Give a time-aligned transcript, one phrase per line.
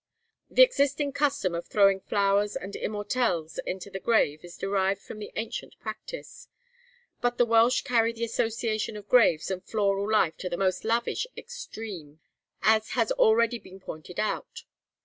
[0.49, 5.31] The existing custom of throwing flowers and immortelles into the grave is derivable from the
[5.35, 6.47] ancient practice.
[7.21, 11.27] But the Welsh carry the association of graves and floral life to the most lavish
[11.37, 12.19] extreme,
[12.63, 14.63] as has already been pointed out.